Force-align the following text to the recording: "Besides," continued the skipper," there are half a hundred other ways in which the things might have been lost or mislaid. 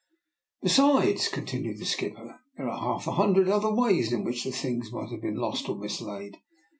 "Besides," 0.63 1.27
continued 1.27 1.77
the 1.77 1.85
skipper," 1.85 2.39
there 2.57 2.67
are 2.67 2.79
half 2.95 3.05
a 3.05 3.11
hundred 3.11 3.47
other 3.49 3.71
ways 3.71 4.11
in 4.11 4.23
which 4.23 4.43
the 4.43 4.49
things 4.51 4.91
might 4.91 5.11
have 5.11 5.21
been 5.21 5.35
lost 5.37 5.69
or 5.69 5.75
mislaid. 5.77 6.37